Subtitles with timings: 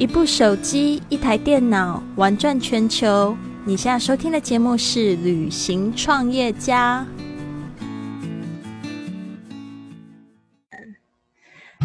[0.00, 3.36] 一部手机，一台电脑，玩转全球。
[3.66, 7.06] 你现在收听的节目是《旅行创业家》。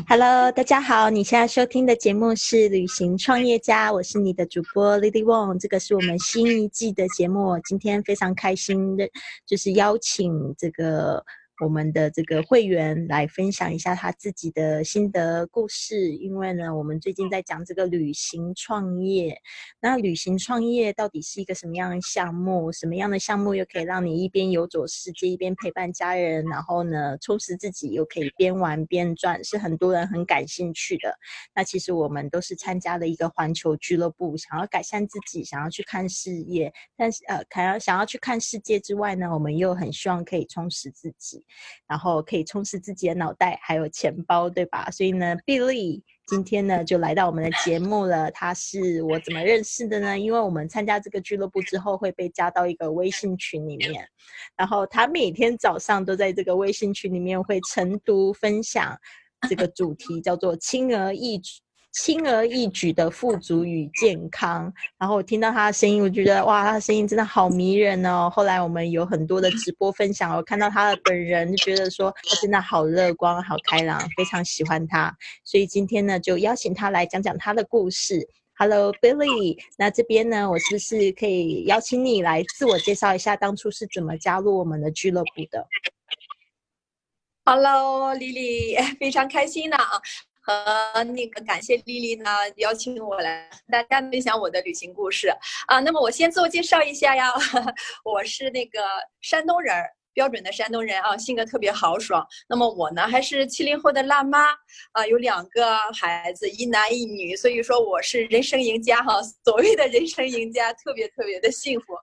[0.07, 5.59] Hello，大家好，你现在收听的节目是《旅行创业家》，我是你的主播 Lily Wong。
[5.59, 9.09] 这个是我们新一季的节目，今天非常开心的，
[9.45, 11.21] 就是邀请这个。
[11.61, 19.37] 我们的这个会员来分享一下他自己的心得故事，因为呢，我们最近在讲这个旅行创业。
[19.79, 22.73] 那旅行创业到底是一个什么样的项目？
[22.73, 31.17] 什么样的项目又可以让你一边游走世界，一边陪伴家人，然后呢，充实自己，又可以边玩边赚，是很多人很感兴趣的。
[31.53, 41.44] 那其实我们都是参加了一个环球俱乐部，想要改善自己，想要去看事业，但是呃，想要想要去看世界之外呢，我们又很希望可以充实自己。
[41.87, 44.89] 然后可以充实自己的脑袋，还有钱包，对吧？
[44.91, 48.31] 所以呢，Billy 今天呢就来到我们的节目了。
[48.31, 50.17] 他是我怎么认识的呢？
[50.17, 54.07] 因为我们参加这个俱乐部之后会被加到一个微信群里面，
[54.57, 58.97] 然后他每天早上都在这个微信群里面会晨读分享
[59.47, 61.61] 这个主题，叫做“轻而易举”。
[61.95, 68.29] 轻而易举的富足与健康，然后我听到他的声音，我觉得哇，他的声音真的好迷人哦。
[68.29, 75.15] 后来我们有很多的直播分享，我看到他的本人，就觉得说他真的好乐观、好开朗，非常喜欢他。
[75.45, 78.27] 所以今天呢，就邀请他来讲讲他的故事。
[78.57, 85.65] Hello Billy，那这边呢，我是不是可以邀请你来自我介绍一下，当初是怎么加入我们的俱乐部的
[87.45, 90.01] ？Hello Lily， 非常开心呢啊。
[90.45, 95.27] 和那个感谢丽丽呢邀请我来大家分享我的旅行故事
[95.67, 95.79] 啊。
[95.79, 97.31] 那么我先自我介绍一下呀，
[98.05, 98.79] 我是那个
[99.21, 99.89] 山东人儿。
[100.15, 102.25] 标准的山东人啊，性格特别豪爽。
[102.49, 104.45] 那么我呢，还是七零后的辣妈
[104.93, 109.21] 啊，有两个孩子，一男一女，所以说我是人生赢家哈。
[109.43, 111.93] 所谓的人生赢家，特别特别的幸福。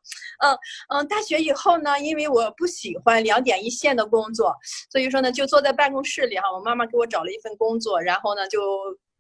[0.41, 0.57] 嗯
[0.91, 4.55] 嗯，大学以后呢，因为我不喜欢两点一线的工作，
[4.91, 6.45] 所以说呢，就坐在办公室里哈。
[6.53, 8.61] 我妈妈给我找了一份工作，然后呢就。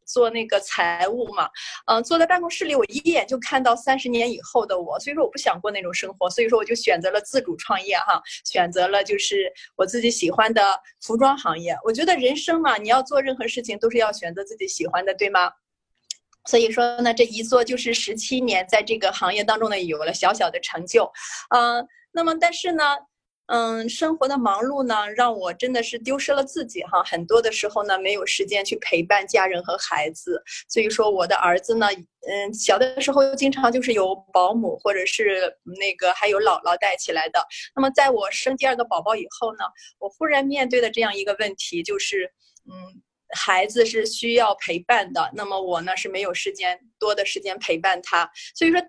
[0.07, 1.49] 做那个财务嘛，
[1.87, 10.62] 嗯，坐在办公室里，我一眼就看到三十年以后的我，所以说我不想过那种生活，所以说我就选择了自主创业哈，选择了就是我自己喜欢的
[11.01, 11.77] 服装行业。
[11.85, 15.51] 我觉得人生嘛，你要做任何事情都是要选择自己喜欢的，对吗？
[16.47, 21.11] 所以说呢，这一做就是十七年，在这个行业当中呢，有了小小的成就，
[21.55, 22.85] 嗯，那么但是呢。
[23.47, 27.03] 嗯，生活的忙碌呢，让我真的是丢失了自己哈。
[27.03, 30.43] 很多的时候呢，没有时间去陪伴家人和孩子。
[30.69, 31.89] 所以说，我的儿子呢，
[32.29, 37.45] 嗯，小的时候经常就是有保姆或者是那个还有姥姥带起来的。
[37.75, 39.65] 那么，在我生第二个宝宝以后呢，
[39.99, 42.33] 我忽然面对的这样一个问题就是，
[42.71, 43.03] 嗯，
[43.37, 48.31] 孩子是需要陪伴的，那么我呢是没有时间多的时间陪伴他。
[48.55, 48.81] 所以说。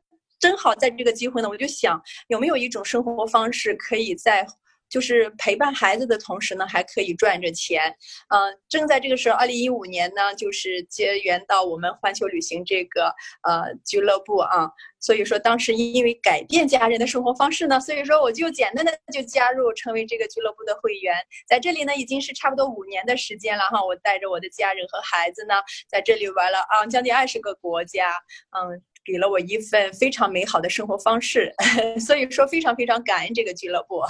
[0.44, 4.46] 正好在这个机会呢，我就想有没有一种生活方式，可以在
[4.90, 7.84] 就是陪伴孩子的同时呢，还可以赚着钱。
[8.28, 13.06] 嗯，正在这个时候，二零一五年呢，就是结缘到我们环球旅行这个
[13.48, 14.70] 呃俱乐部啊。
[15.00, 21.16] 所以说当时因为改变家人的生活方式呢，所以说我就简单的就加入成为这个俱乐部的会员。
[21.48, 23.82] 在这里呢，已经是差不多五年的时间了哈。
[23.82, 25.56] 我带着我的家人和孩子呢，
[25.88, 28.12] 在这里玩了啊将近二十个国家，
[28.52, 28.84] 嗯。
[29.06, 31.54] 给了我一份非常美好的生活方式，
[32.00, 34.02] 所以说非常非常感恩这个俱乐部，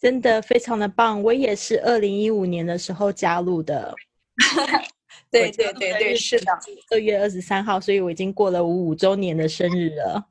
[0.00, 1.22] 真的非常的棒。
[1.22, 3.94] 我也是二零一五年的时候加入的，
[5.30, 6.52] 对对对对，是的，
[6.90, 10.22] 二月二十三号，所以我已经过了五五周年的生日了。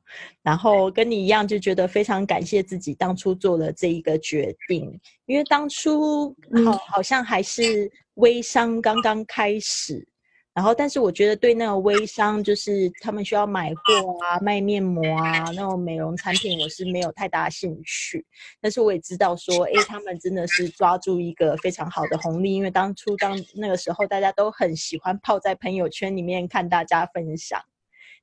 [0.42, 10.06] 然后跟你一样，就觉得非常感谢自己当初做了这一个决定，因为当初好好像还是微商刚刚开始。
[10.54, 18.24] 然后，但是我觉得对那个微商，就是他们需要买货啊、卖面膜啊那种美容产品，我是没有太大兴趣。
[18.60, 27.60] 但是我也知道说，哎，他们真的是抓住一个非常好的红利，因为当初当那个时候，大家都很喜欢泡在朋友圈里面看大家分享，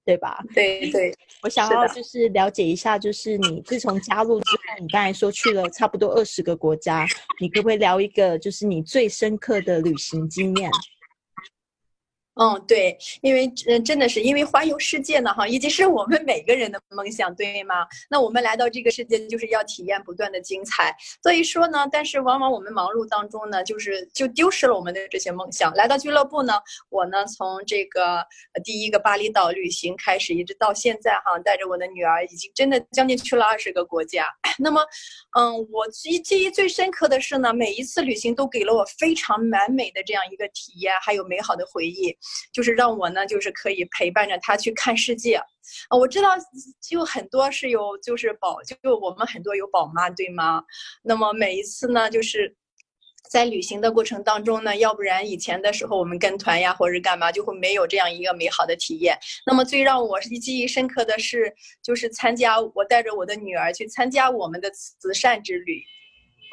[0.06, 0.41] 对吧？
[0.53, 1.13] 对对，
[1.44, 7.06] 我想要就是了解一下，就是你自从加入之后，你刚才说去了差不多二十个国家，
[7.41, 10.71] 你可不可以聊一个就是你最深刻的旅行经验？
[12.36, 17.86] 嗯，对，因为嗯，真的是因为环游世界呢，哈，已经是我们每个人的梦想，对吗？
[18.10, 20.95] 那我们来到这个世界，就是要体验不断的精彩。
[21.22, 25.74] 所以说呢，但是往往我们忙碌当中呢，就是就丢失了我们的这些梦想。
[25.74, 26.54] 来到俱乐部呢，
[26.89, 28.25] 我呢从这个
[28.63, 34.25] 第一个巴厘岛旅行开始，一直到现在哈，带着我的女儿，已经真的将近去了二十个国家。
[34.57, 34.81] 那么，
[35.38, 42.16] 嗯，我记记忆最深刻的是呢，每一次旅行都给了我非常完美的这样一个体验，还有美好的回忆。
[42.53, 45.35] 就是让我呢，就是可以陪伴着他去看世界。
[45.89, 46.29] 啊，我知道
[46.81, 50.63] 就很多是有就是宝，就我们很多有宝妈，对吗？
[51.03, 52.53] 那么每一次呢，就是
[53.29, 59.18] 在旅行的过程当中呢，要不然以前的时候我们跟团呀，或者是干嘛，就会没有这样一个美好的体验。
[59.45, 65.81] 那么最让我记忆深刻的是，就是参加我带着我的女儿去参加我们的慈善之旅。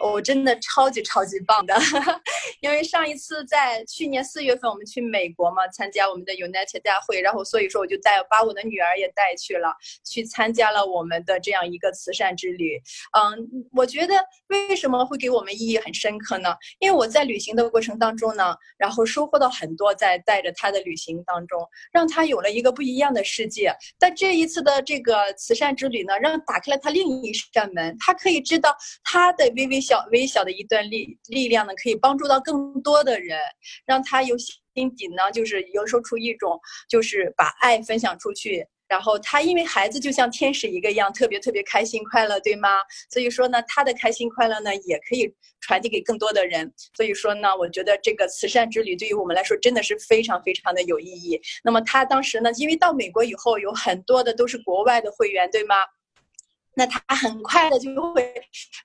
[0.01, 1.75] 我真的超级超级棒的，
[2.63, 9.75] 因为上一次在去年四月份我们去美国嘛，参加我们的 United 大会，然后所以说我就带把我的女儿也带去了，
[10.05, 12.81] 去参加了我们的这样一个慈善之旅。
[13.19, 14.15] 嗯，我觉得
[14.47, 16.55] 为什么会给我们意义很深刻呢？
[16.79, 21.61] 因为我在旅行的过程当中呢，然后收获到很多，在带着她的旅行当中，
[21.91, 23.75] 让她有了一个不一样的世界。
[23.99, 29.83] 但这一次的这个慈善之旅呢，让打开了她另一扇门，她可以知道她的微微。
[29.89, 33.39] 小微小的一段力力量呢，可以帮助到更多的人，
[33.87, 38.67] 让他有心底呢，就是营收出一种，就是把爱分享出去。
[38.87, 42.69] 然后他因为孩子就像天使一个样，特别特别开心快乐，对吗？
[43.11, 45.31] 所以说呢，他的开心快乐呢，也可以
[45.61, 46.71] 传递给更多的人。
[46.95, 51.41] 所以说呢，我觉得这个慈善之旅对于我们来说真的是非常非常的有意义。
[51.65, 55.75] 那么他当时呢，因为到美国以后有很多的都是国外的会员，对吗？
[56.79, 58.33] 那他很快的就会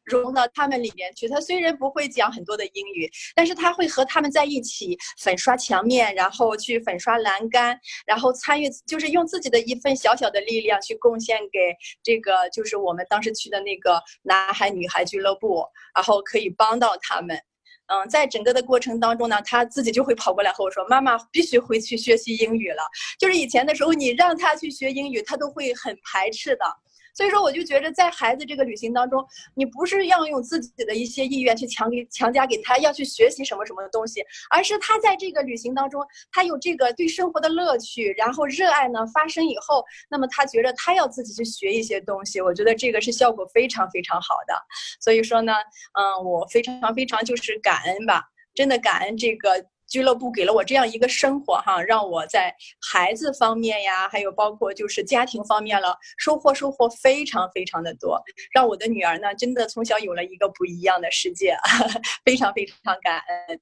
[0.04, 1.28] 融到他们里面去。
[1.30, 11.60] 他虽然不会讲很多的英语，但是他会和他们在一起粉刷墙面，然后去粉刷栏杆，然后参与，就是用自己的一份小小的力量去贡献给
[12.02, 15.64] 这个，就是我们当时去的那个男孩女孩俱乐部，
[15.94, 17.40] 然后可以帮到他们。
[17.88, 22.82] 嗯，在整个的过程当中呢，他自己就会跑过来和我说：“妈妈必须回去学习英语了。”
[23.20, 26.66] 就是以前的时候，你让他去学英语，他都会很排斥的。
[27.14, 29.24] 所以说，我就觉得在孩子这个旅行当中，
[29.56, 36.02] 你不是要用自己的一些意愿去强给强加给他要去学习什么什么的东西，而是他在这个旅行当中，
[36.32, 44.54] 他有这个对生活的乐趣，然后热爱呢发生以后，那么他觉得他要自己去学一些东西，我觉得这个是效果非常非常好的。
[45.00, 45.54] 所以说呢，
[45.94, 48.24] 嗯，我非常非常就是感恩吧，
[48.56, 49.66] 真的感恩这个。
[49.94, 52.52] 俱乐部给了我这样一个生活哈，让我在
[52.92, 58.20] 孩子方面呀，还有包括就是家庭方面了，收获收获非常非常的多，
[58.52, 61.56] 让我的女儿呢，真的从小有了一个不一样的世界，
[62.26, 63.60] 非常非常感恩。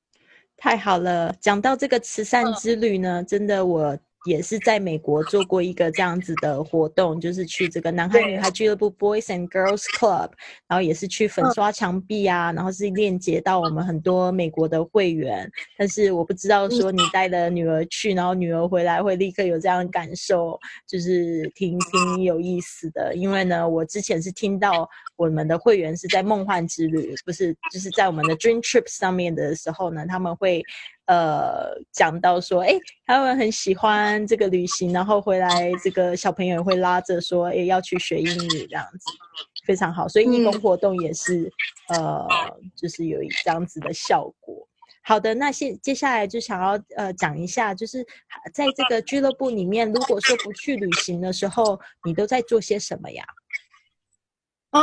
[0.56, 4.00] 太好了，讲到这个慈善之旅呢，真的我。
[4.26, 10.30] 也是在美国做过一个这样子的活动，就是去这个男孩女孩俱乐部 （Boys and Girls Club），
[10.68, 15.50] 然后也是去粉刷墙壁啊，然后是链接到我们很多美国的会员。
[15.76, 23.16] 但是我不知道说你带了女儿去，然后女儿回来会立刻有这样的感受，就是挺挺有意思的。
[23.16, 30.64] 因为呢，我之前是听到我们的会员是在梦幻之旅，不是就是在我们的 Dream Trips 上面的时候呢，他们会。
[31.12, 39.06] 呃，讲到说，哎，他们很喜欢这个旅行，然后回来，这个小朋友会拉着说，哎，要去学英语这样子，
[39.66, 40.08] 非常好。
[40.08, 41.52] 所以义工活动也是，
[41.90, 42.26] 呃，
[42.78, 44.66] 就是有一这样子的效果。
[45.04, 48.08] 好的，那现接下来就想要呃讲一下，就是
[48.54, 53.26] 在这个俱乐部里面，如果说不去旅行的时候，你都在做些什么呀？
[54.74, 54.82] 嗯，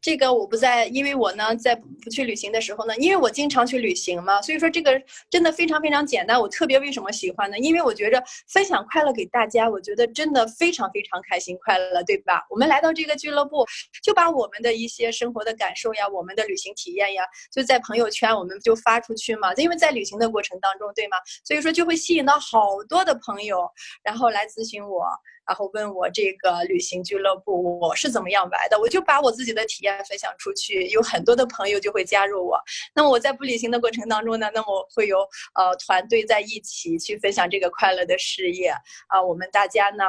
[0.00, 4.92] 这个我不在，因为我呢在不去旅行的时候呢，因为我经常去旅行嘛，所以说这个
[5.30, 6.38] 真的非常非常简单。
[6.38, 7.58] 我特别为什么喜欢呢？
[7.58, 12.42] 因为我觉着分享快乐给大家，我觉得真的非常非常开心快乐，对吧？
[12.50, 13.66] 我们来到这个俱乐部，
[14.02, 19.54] 就把我们的一些生活的感受呀，我们的旅行体验呀，就在朋友圈我们就发出去嘛。
[19.54, 21.16] 因为在旅行的过程当中，对吗？
[21.42, 23.66] 所以说就会吸引到好多的朋友，
[24.02, 25.06] 然后来咨询我。
[25.46, 32.58] 然后问我这个旅行俱乐部我是怎么样玩的，我就把我自己的体验分享出去，有很多的朋友就会加入我。
[32.94, 35.18] 那么我在不旅行的过程当中呢，那么会有
[35.54, 38.72] 呃团队在一起去分享这个快乐的事业
[39.08, 40.04] 啊，我们大家呢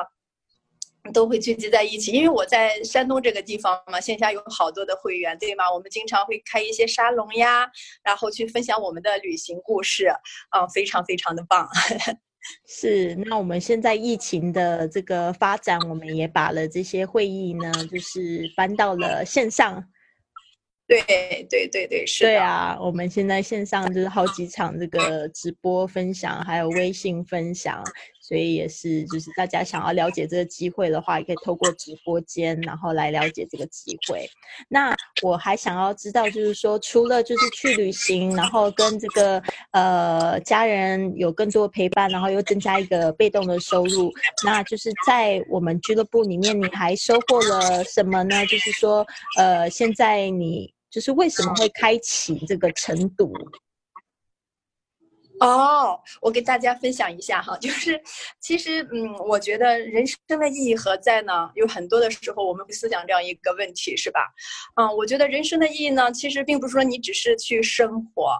[1.11, 5.69] 都会聚集在一起，因为我在山东这个地方嘛，线下有好多的会员，对吗？
[5.69, 7.67] 我们经常会开一些沙龙呀，
[8.03, 10.07] 然后去分享我们的旅行故事，
[10.49, 11.67] 啊，非常非常的棒。
[12.67, 19.83] 是，那我们现在疫情的这个发展，我们也把了这些会议呢，就是搬到了线上。
[20.85, 21.01] 对
[21.49, 22.25] 对对对，是。
[22.25, 27.81] 对啊，我们现在线上就是好几场这个直播分享，还有微信分享。
[28.33, 34.27] 所以也是，就是大家想要了解这个机会的话，也可以透过直播间，然后来了解这个机会。
[34.67, 44.11] 那我还想要知道，就是说，除了就是去旅行，然后跟这个呃家人有更多陪伴，然后又增加一个被动的收入，
[44.43, 48.43] 那就是在我们俱乐部里面，你还收获了什么呢？
[48.47, 49.05] 就是说，
[49.37, 53.31] 呃，现在你就是为什么会开启这个晨读？
[55.43, 58.01] 哦，我给大家分享一下哈，就是
[58.39, 61.49] 其实嗯，我觉得人生的意义何在呢？
[61.55, 64.21] 有很多的时候我们会思想这样一个问题，是吧？
[64.75, 68.37] 嗯，我觉得人生的意义呢，其实并不是说你只是去生活，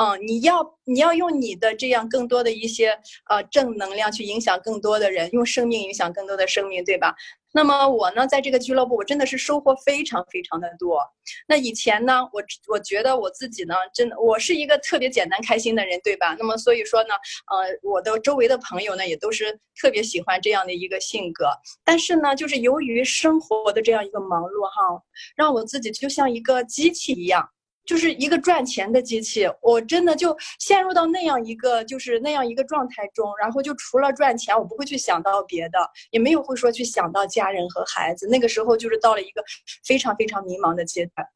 [0.00, 2.98] 嗯，你要你要用你的这样更多的一些
[3.28, 7.14] 呃正能量去影响更多的人，用生命影响更多的生命，对吧？
[7.52, 11.00] 那么我呢，在这个俱乐部，我真的是收获非常非常的多。
[11.48, 16.36] 那以前呢，我我觉得我自己呢，真的我是一个特别简单开心的人，对吧？
[16.38, 17.14] 那么所以说呢，
[17.46, 21.48] 呃，我的周围的朋友呢，也都是特别喜欢这样的一个性格。
[21.84, 25.02] 但是呢，就是由于生活的这样一个忙碌哈，
[25.34, 27.48] 让我自己就像一个机器一样。
[27.86, 35.78] 就是一个赚钱的机器，我真的就陷入到那样一个就是那样一个状态中，然后就除了赚钱，我不会去想到别的，
[36.10, 38.26] 也没有会说去想到家人和孩子。
[38.26, 39.42] 那个时候就是到了一个
[39.84, 41.26] 非常非常迷茫的阶段。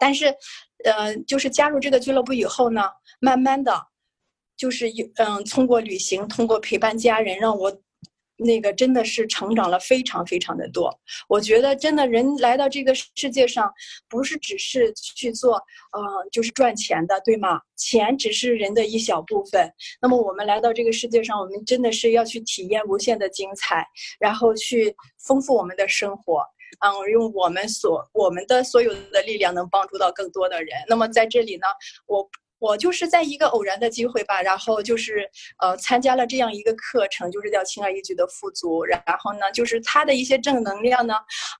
[0.00, 0.34] 但是，
[0.84, 2.84] 呃，就是加入这个俱乐部以后呢，
[3.20, 3.78] 慢慢的，
[4.56, 7.80] 就是有嗯，通过旅行，通过陪伴家人，让我。
[8.42, 10.90] 那个真的是成长了非常非常的多，
[11.28, 13.70] 我觉得真的人来到这个世界上，
[14.08, 15.54] 不是只是去做，
[15.92, 16.00] 呃，
[16.32, 17.60] 就是赚钱的，对吗？
[17.76, 19.70] 钱只是人的一小部分。
[20.00, 23.86] 那么我们来到这个世界上，我们真的是要去体验无限的精彩，
[24.18, 26.42] 然后去丰富我们的生活，
[26.80, 30.70] 嗯，用我们所我们的所有的力量，能帮助到更多的人。
[30.88, 31.66] 那么在这里呢，
[32.06, 32.28] 我。
[32.60, 35.28] 我就是在一个偶然的机会吧，然后就是
[35.60, 38.84] 呃参加了这样一个课程，就是叫轻而易举的富足。
[38.84, 41.14] 然后呢，就是他的一些正能量呢，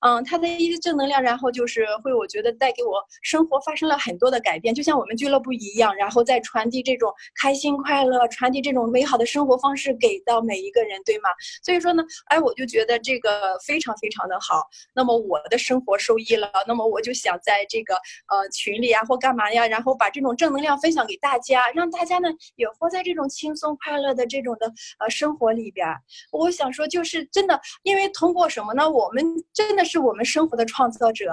[0.05, 11.29] 嗯，他的一些正能量，然后就是会我觉得带给我生活发生了很多的改变，就像我们俱乐部一样，然后再传递这种开心快乐，传递这种美好的生活方式给到每一个人，对吗？
[11.63, 14.61] 所以说呢，哎，我就觉得这个非常非常的好。
[14.93, 20.90] 那么我的生活受益了，那么我就想在这个呃群里啊或干嘛呀，然后把这种正能量分。
[20.91, 24.67] 分享给大家，让大家呢也活在这种轻松快乐的这种的
[24.99, 25.87] 呃生活里边。
[26.33, 28.89] 我想说，就是真的，因为通过什么呢？
[28.91, 31.31] 我们真的是我们生活的创造者。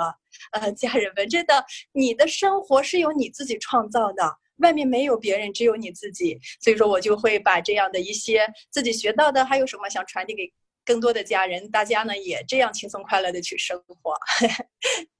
[0.52, 6.38] 呃，家人们，真的，你的生活是由你自己创造的，外面没有别人，只有你自己。
[6.60, 10.48] 所以说我就会把这样的一些自己学到的，还有什么想传递给
[10.84, 14.14] 更多的家人，大家呢也这样轻松快乐的去生活。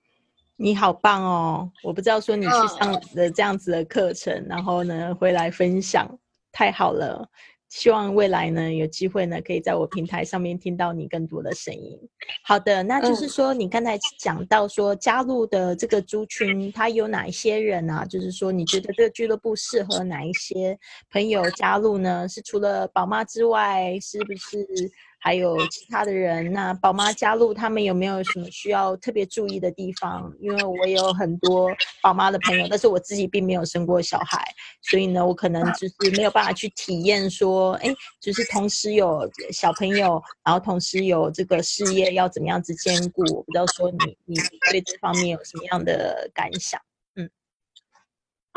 [0.60, 1.70] 你好棒哦！
[1.84, 2.50] 我不知道说你去
[2.80, 6.18] 上了这样子的课程，然后呢回来分享，
[6.50, 7.24] 太好了。
[7.68, 11.96] 希望未来呢有机会呢可以在我平台上面听到你更多的声音。
[12.42, 18.04] 好的，那就是说你刚才讲到说加入的这个族群，它有哪一些人啊？
[18.04, 20.76] 就是说你觉得这个俱乐部适合哪一些
[21.12, 22.28] 朋友加入呢？
[22.28, 24.90] 是除了宝妈之外，是不是？
[25.20, 30.32] 还有其他的人，那宝妈加入，他们有没有什么需要特别注意的地方？
[30.40, 31.70] 因为我有很多
[32.02, 34.42] 宝妈的朋友，但是我自己并没有生过小孩，
[34.80, 43.22] 所以呢，我可能就是没有办法去体验说，哎，就是同时有小朋友，然后同时有这个事业要怎么样子兼顾？
[43.34, 44.36] 我不知道说你你
[44.70, 46.80] 对这方面有什么样的感想？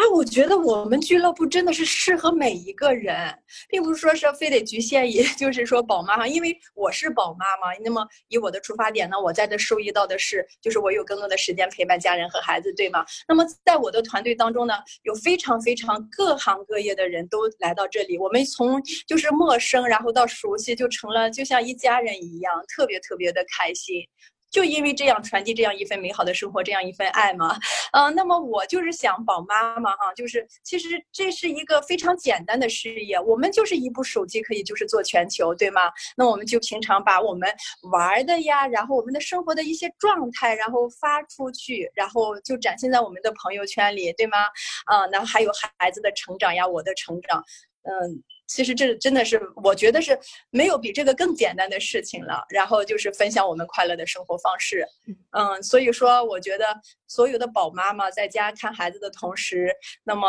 [0.02, 3.32] 啊，我觉得我们俱乐部真的是适合每一个人，
[3.70, 7.72] 并不是说是非得局限于 就是说宝妈哈，因为我是宝妈嘛。
[7.84, 13.06] 那么以我的出发点呢，我在这受益到的是，就是我有更多的时间陪伴家人和孩子，对吗？
[13.28, 24.04] 那么在我的团队当中呢，有非常非常各行各业的人都来到这里，我们从就是陌生，然后到熟悉，就成了就像一家人一样，特别特别的开心。
[24.52, 27.58] 就因为这样传递这样一份美好的生活，这样一份爱嘛，
[27.94, 35.82] 嗯，那么我就是想宝妈妈哈，就是其实这是一个非常简单的事业，我们就是一部手机可以就是做全球，对吗？
[36.18, 37.50] 那我们就平常把我们
[37.92, 44.38] 玩的呀，然后我们的生活的一些状态，然后发出去，然后就展现在我们的朋友圈里，对吗？
[44.86, 47.42] 啊，然后还有孩子的成长呀，我的成长，
[47.84, 48.22] 嗯。
[48.54, 50.18] 其实这真的是，我觉得是
[50.50, 52.44] 没有比这个更简单的事情了。
[52.50, 54.86] 然后就是分享我们快乐的生活方式，
[55.32, 56.66] 嗯，所以说我觉得
[57.08, 59.72] 所有的宝妈妈在家看孩子的同时，
[60.04, 60.28] 那么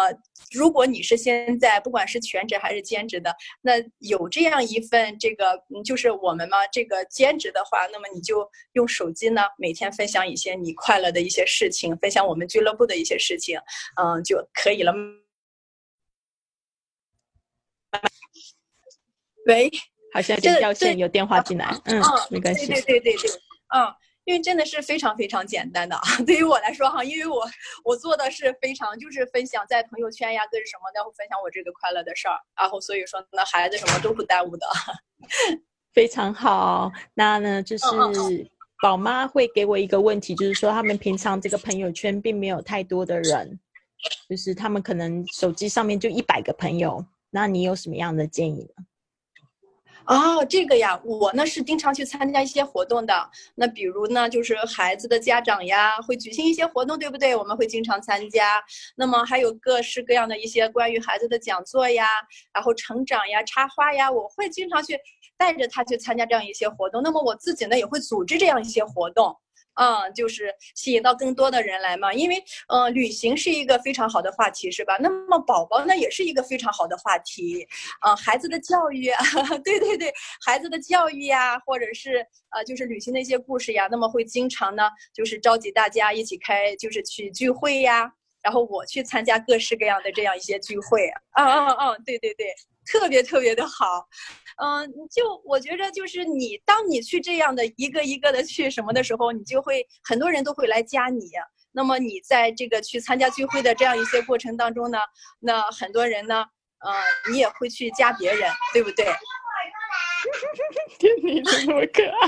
[0.53, 13.59] 如果你是现在不管是全职还是兼职的，那有这样一份这个就是我们嘛这个兼职的话，那么你就用手机呢每天分享一些你快乐的一些事情，分享我们俱乐部的一些事情，
[14.01, 14.93] 嗯就可以了。
[19.47, 19.71] 喂，
[20.13, 23.31] 好像有掉线，有电话进来，嗯，没关系，对对对对对，
[23.75, 23.93] 嗯，
[24.25, 27.45] 因为真的是非常非常简单的啊，对于我来说哈，因为我
[27.85, 34.67] 我做的是非常就是分享在朋友圈呀，跟什么的分享我这个快乐的事儿，然后所以说那孩子什么都不耽误的，
[35.93, 36.91] 非常好。
[37.15, 37.85] 那呢，就是
[38.83, 43.59] 宝妈会给我一个问题，就是说他们平常这个朋友圈并没有太多的人。
[44.29, 48.85] 就是他们可能手机上面就一百个朋友，那你有什么样的建议呢？
[50.07, 53.31] 哦，这个呀，我呢是经常去参加一些活动的。
[53.55, 57.37] 那比如呢，就是孩子的家长呀，会举行一些活动，对不对？
[57.37, 58.61] 我们会经常参加。
[58.97, 62.07] 那么还有各式各样的一些关于孩子的讲座呀，
[62.53, 64.99] 然后成长呀、插花呀，我会经常去
[65.39, 67.01] 带着他去参加这样一些活动。
[67.03, 69.37] 那么我自己呢，也会组织这样一些活动。
[69.75, 74.97] 嗯，就是吸引到更多的人来嘛，因为嗯，旅行是一个非常好的话题，是吧？
[75.01, 77.67] 那么宝宝呢，也是一个非常好的话题，
[78.07, 79.11] 嗯，孩子的教育，
[79.65, 80.13] 对对对，
[80.45, 88.13] 孩子的教育呀，或者是呃，就是旅行的一些故事呀，那么会经常呢，就是召集大家一起开，就是去聚会呀，
[88.43, 92.47] 然后我去参加各式各样的这样一些聚会，啊啊啊，对对对。
[92.87, 94.07] 特别特别的好，
[94.63, 101.31] 嗯，就我觉着就是你，当你去这样的一个一个的去什么的时候，你就会很多人都会来加你。
[101.75, 104.99] 那么你在这个去参加聚会的这样一些过程当中呢，
[105.41, 106.45] 那很多人呢，
[106.85, 106.93] 呃，
[107.31, 109.07] 你也会去加别人，对不对？
[110.99, 112.19] 天，你怎么可爱？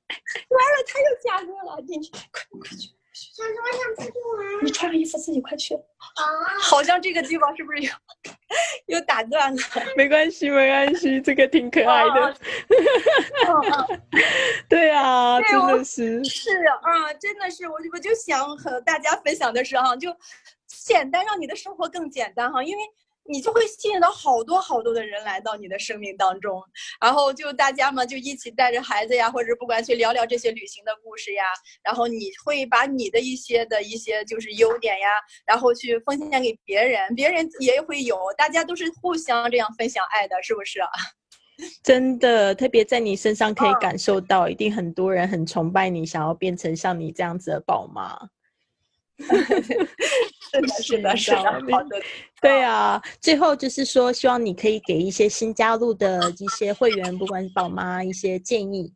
[0.48, 2.88] 完了，他又加入了，进去，快快去。
[3.12, 4.64] 想说我想出去玩。
[4.64, 5.74] 你穿上衣服自己快去。
[5.74, 5.80] 啊。
[6.60, 7.90] 好像这个地方是不是又
[8.86, 9.62] 又 打断了？
[9.96, 12.36] 没关系，没关系，这个挺可爱的。
[14.68, 16.24] 对啊，真的是。
[16.24, 16.50] 是
[16.82, 20.14] 啊，真的是，我我就想和大家分享的是哈，就
[20.66, 22.82] 简单让你的生活更简单哈，因为。
[23.24, 26.62] 你就会吸引到好多好多的人来到你的生命当中，
[27.00, 31.44] 然后就大家嘛就一起带着孩子呀，或者不管去聊聊这些旅行的故事呀，
[31.82, 35.08] 然后你会把你的一些的一些就是优点呀，
[35.46, 40.80] 然后去分享给别人，别人也会有，大家都是互相这样分享爱的，是不是？
[41.84, 48.18] 真的，特别在你身上可以感受到，一定很多人很崇拜你，想要变成像你这样子的宝妈。
[50.52, 52.00] 是的，是的，是的，好的。
[52.40, 58.92] 对啊，最后就是说，希望你可以给一些新加入的一些会员，不管是宝妈，一些建议。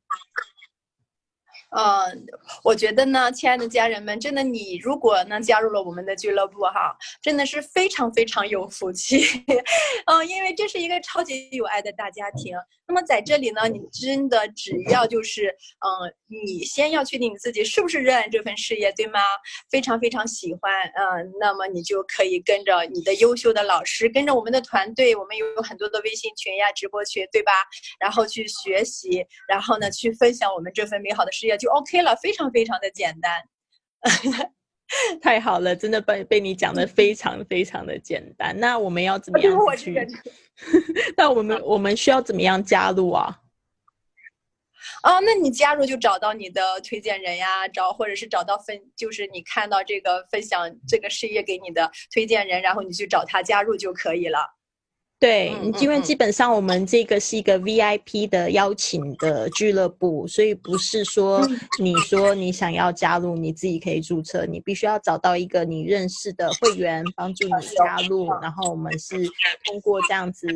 [1.79, 2.27] 嗯，
[2.65, 9.21] 我觉得呢，亲爱的家人们，真的，你如果呢加入了我们的俱乐部哈，真的是非常非常有福气。
[10.07, 12.57] 嗯， 因为这是一个超级有爱的大家庭。
[12.89, 19.21] 那么在这里呢，你真的只要就是，嗯，你先要确定你自己是不是热爱这份事业，对吗？
[19.71, 27.53] 非常非常喜欢，嗯，那么你就可以跟着你的优秀的老师，跟着我们的团队，我们有很多的微信群呀、直播群，对吧？
[27.99, 31.59] 然后去学习，然后呢去分享我们这份美好的事业。
[31.59, 33.43] 就 OK 了，非常非常的简单，
[35.21, 38.59] 太好了，真的被被你讲的非常非常的简单。
[38.59, 40.07] 那我们要怎么样去？
[41.17, 43.41] 那我们我们需要怎么样加入啊？
[45.03, 54.39] 哦，那你加入就找到你的推荐人呀，找或者是找到分，就是你看到这个分享这个事业给你的推荐人，然后你去找他加入就可以了。
[55.19, 61.41] 对，因为基本上我们这个是一个 VIP 的邀请的俱乐部，所以不是说
[61.81, 69.17] 你说你想要加入，你自己可以注册，你必须要找到一个你认识的会员帮助你加入，然后我们是
[69.65, 70.47] 通过这样子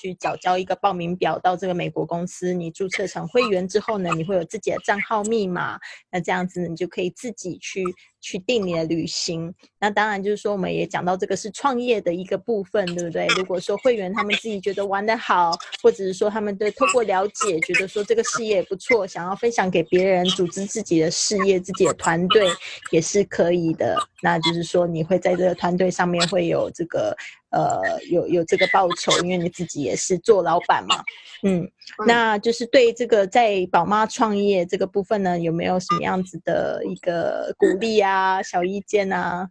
[0.00, 5.78] 去缴交一个报名表到这个美国公司，你注册成会员之后呢，你会有自己的账号密码，
[6.10, 7.84] 那这样子你就可以自己去。
[8.20, 13.26] 去定你的旅行，那当然就是说，我们也讲到这个是创业的一个部分，对不对？
[13.36, 15.52] 如果说会员他们自己觉得玩得好，
[15.82, 22.48] 或者是说他们对透过了解觉得说这个事业不错，想要分享给别人，组织自己的事业、自己的团队
[22.90, 23.96] 也是可以的。
[24.22, 27.16] 那就是说，你会在这个团队上面会有这个。
[27.50, 31.02] 呃，有有这个报酬，因为你自己也是做老板嘛，
[31.42, 31.68] 嗯，
[32.06, 39.50] 那就是对这个在宝妈创业这个部分呢，有没有什么样子的一个鼓励啊、小意见啊，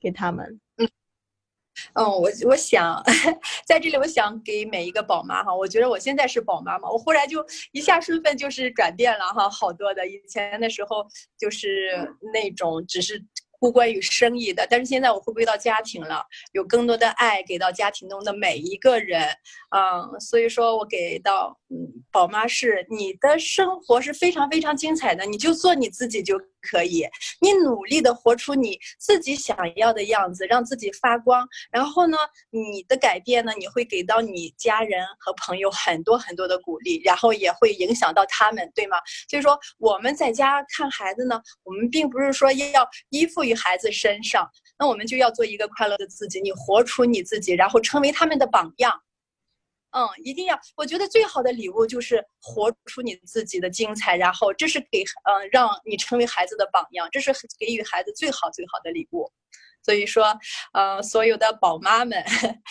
[0.00, 0.58] 给他们？
[0.78, 0.88] 嗯，
[1.92, 3.02] 嗯，我我想
[3.68, 11.06] 在这里，我想给每一个宝妈哈，我觉得我现在是宝妈嘛，我忽然就一下身份就是转变了哈，好多的，以前的时候
[11.38, 13.22] 就是那种只是。
[13.62, 16.20] 不关于生意的，但是现在我回归到家庭了，
[16.50, 19.22] 有更多的爱给到家庭中的每一个人，
[19.70, 21.76] 嗯，所以说我给到嗯
[22.10, 26.36] 宝妈是你的生活是非常非常精彩的，你就做你自己就。
[26.62, 27.04] 可以，
[27.40, 31.46] 你努力的活出你自己想要的样子，让自己发光。
[31.70, 32.16] 然后呢，
[32.50, 38.96] 你的改变呢，你会给到你家人和朋友很多很多的鼓励，然后也会影响到他们，对吗？
[39.28, 44.48] 所以说我们在家看孩子呢，我们并不是说要依附于孩子身上，
[44.78, 48.92] 那我们就要做一个快乐的自己，你活出你自己，然后成为他们的榜样。
[49.92, 50.58] 嗯，一定要。
[50.76, 59.30] 我觉得最好的礼物就是活出你自己的精彩，然后这是给嗯让你成为孩子的榜样，这是给予孩子最好最好的礼物。
[59.84, 60.38] 所以说，
[60.74, 62.22] 呃，所有的宝妈们，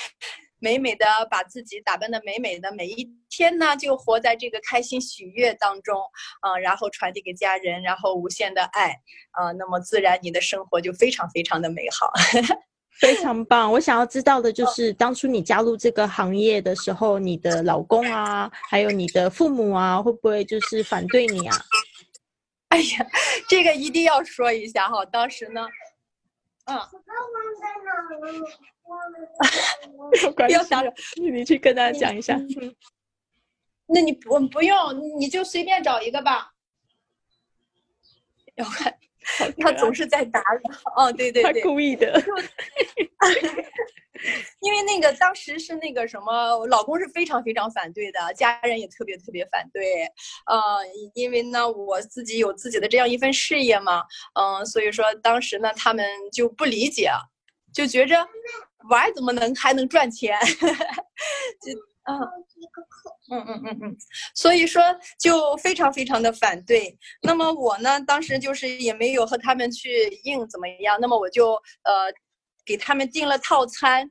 [0.59, 5.99] 美美的把自己打扮的美美的，每一天呢就活在这个开心喜悦当中，
[6.39, 8.95] 啊，然后传递给家人，然后无限的爱，
[9.31, 12.11] 啊，那么自然你的生活就非常非常的美好。
[12.99, 13.71] 非常棒！
[13.71, 21.57] 我想要知道的就是，当初你加入这个行业的时候，你的老公啊，还有你的父母啊，会不会就是反对你啊？
[22.69, 23.07] 哎呀，
[23.49, 25.03] 这个一定要说一下哈！
[25.05, 25.67] 当时呢，
[26.65, 26.79] 嗯，
[30.35, 32.39] 不要打扰， 你去跟大家讲一下。
[33.87, 36.51] 那你不不用，你就随便找一个吧。
[38.55, 38.95] 要看。
[39.59, 40.59] 他总是在打扰，
[40.95, 42.21] 哦，对对对，他故意的。
[44.59, 50.03] 因为那个当时是那个什么，老公是非常非常反对的，家人也特别特别反对。
[50.45, 50.79] 呃，
[51.15, 54.03] 因为呢，我自己有自己的这样一份事业嘛，
[54.39, 57.09] 嗯，所以说当时呢，他们就不理解，
[57.73, 58.15] 就觉着
[58.89, 60.37] 玩怎么能还能赚钱？
[60.45, 61.71] 就
[62.11, 62.41] 嗯。
[63.31, 63.97] 嗯嗯嗯嗯，
[64.35, 64.83] 所以说
[65.19, 66.97] 就非常非常的反对。
[67.21, 70.97] 那么我呢，当时就是也没有和他们去硬怎么样。
[70.99, 72.11] 那么我就呃
[72.65, 74.09] 给他们订了套餐，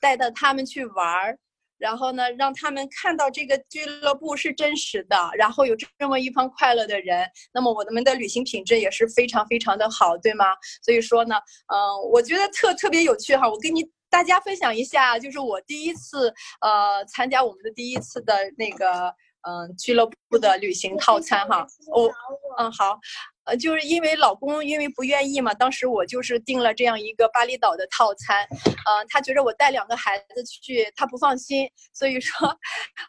[0.00, 1.38] 带着他们去玩儿，
[1.76, 7.28] 然后呢让他们看到这个俱乐部是真实的，然后有这么一帮快乐的人。
[7.52, 10.44] 那么我们的旅行品质也是非常非常的好，对吗？
[10.82, 11.34] 所以说呢，
[11.74, 11.76] 嗯，
[12.12, 13.48] 我觉得特特别有趣哈。
[13.48, 13.84] 我跟你。
[14.16, 19.14] 大家分享一下，就是我第一次呃参加我们的第一次的那个
[19.46, 21.66] 嗯俱乐部的旅行套餐哈。
[21.94, 22.10] 我
[22.56, 22.98] 嗯好，
[23.44, 32.48] 呃就是因为老公因为不愿意嘛，当时我就是订了这样一个巴厘岛的套餐，嗯他觉得我带两个孩子去他不放心，所以说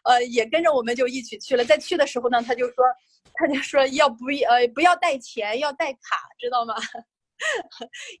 [0.04, 1.64] 呃也跟着我们就一起去了。
[1.64, 2.84] 在去的时候呢，他就说
[3.32, 6.74] 他就说要不呃不要带钱，要带卡，知道吗？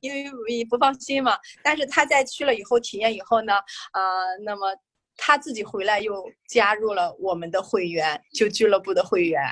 [0.00, 3.54] 因为你不放心嘛，但是他在去了以后体验以后呢，
[3.92, 4.74] 呃，那么
[5.16, 9.42] 他自己回来又加入了我们的会员，就俱乐部的会员。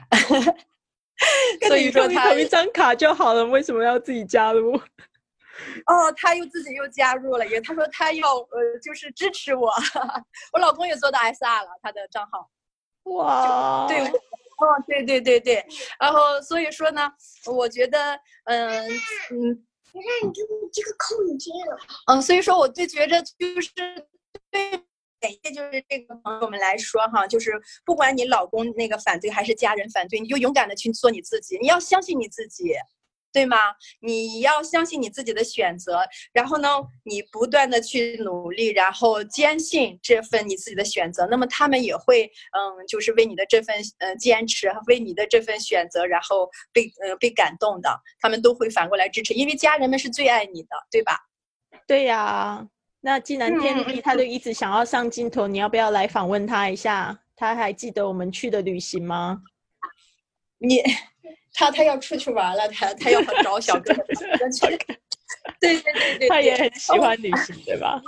[1.67, 4.77] 所以说他有一张卡就好了，为什么要自己加入？
[5.87, 9.73] 哦，他又自己又加入了，也他说他要呃，就是支持我。
[10.53, 12.51] 我老公也做到 SR 了，他的账号。
[13.05, 13.97] 哇，对。
[14.59, 15.65] 哦，对对对对，
[16.01, 17.11] 然后所以说呢，
[17.47, 23.71] 我觉得，嗯嗯，你看你这个这个扣你这个，嗯，所以说我就觉着就是
[24.51, 24.71] 对
[25.21, 27.53] 每一就是这个朋友们来说哈，就是
[27.85, 32.75] 不管你老公那个反对还是家人反对，你就勇敢的去做你自己，你要相信你自己。
[33.33, 33.57] 对吗？
[34.01, 36.01] 你要相信你自己的选择，
[36.33, 36.69] 然后呢，
[37.05, 51.19] 你不断的去努力，然后坚信这份你自己的选择，那么他们也会，嗯，就是为你的这份呃坚持，为你的这份选择，然后被呃被感动的，他们都会反过来支持，因为家人们是最爱你的，对吧？
[51.87, 52.67] 对呀，
[53.01, 57.21] 那既然天地他就一直想要上镜头，你要不要来访问他一下？
[57.37, 59.43] 他还记得我们去的旅行吗？
[60.57, 60.83] 你。
[61.57, 64.05] 他他要出去玩了，他他要找小哥哥
[64.51, 64.79] 去。
[65.61, 68.01] 对对对对，他也很喜欢旅行，对吧？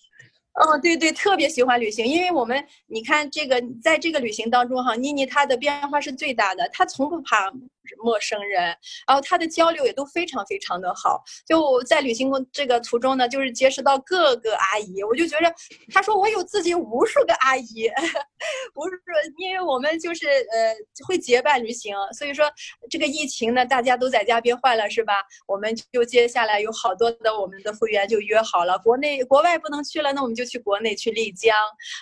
[0.54, 7.50] 哦，对对，特别喜欢旅行，因为我们你看这个，在这个旅行当中哈，妮妮她的变化是最大的，她从不怕
[7.98, 8.62] 陌生人，
[9.06, 11.20] 然后他的交流也都非常非常的好。
[11.46, 15.52] 就在旅行过这个途中呢，就是结识到各个阿姨，我就觉得，
[15.92, 17.90] 他说我有自己无数个阿姨，
[18.72, 19.00] 不是
[19.38, 20.74] 因为我们就是呃
[21.06, 22.48] 会结伴旅行，所以说
[22.88, 25.14] 这个疫情呢，大家都在家憋坏了是吧？
[25.48, 30.42] 我们就接下来有好多的我们的会员就约好了，国内国外不能去了，那我们就。
[30.52, 31.56] 去国内去丽江，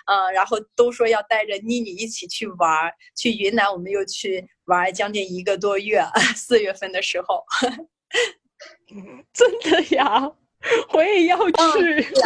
[0.07, 2.92] 嗯，然后都说要带着妮妮一起去玩儿。
[3.14, 6.02] 去云南，我们又去玩将近一个多月。
[6.35, 7.44] 四月份的时候，
[9.35, 10.33] 真的呀，
[10.92, 11.54] 我也要去。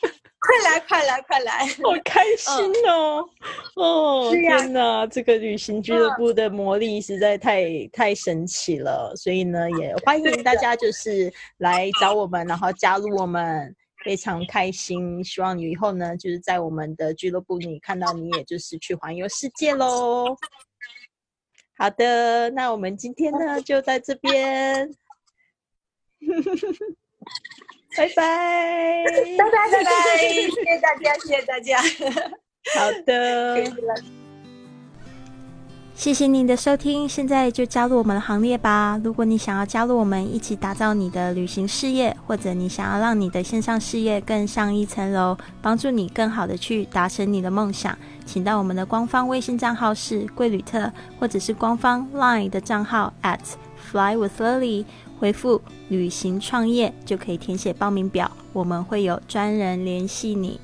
[0.40, 1.66] 快来，快来，快来！
[1.82, 2.54] 好开心
[2.88, 3.28] 哦！
[3.74, 9.12] 哦，天哪，这个旅行俱乐部的魔力实在太太神奇了。
[9.16, 13.74] 所以呢，也欢迎大家就是来找我们，然后加入我们。
[14.04, 20.36] 非常开心，希望你以后呢，就是在我们的俱乐部里看到你，也就是去环游世界喽。
[21.78, 24.90] 好的，那我们今天呢就在这边，
[27.96, 31.80] 拜拜，拜拜拜拜，谢谢大家，谢谢大家。
[32.74, 34.17] 好的。
[35.98, 39.00] 谢谢您的收听，现在就加入我们的行列吧！
[39.02, 53.40] 如果你想要加入我们一起打造你的旅行事业，或者你想要让你的线上事业更上一层楼，帮助你更好的去达成你的梦想，请到我们的官方微信账号是贵旅特，或者是官方 LINE 的账号 at
[53.90, 54.84] flywithlily。
[55.18, 60.60] 回复“旅行创业”就可以填写报名表，我们会有专人联系你。